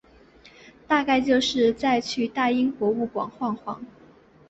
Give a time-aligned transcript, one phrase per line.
[0.87, 3.85] 大概就是再去大英博物馆晃晃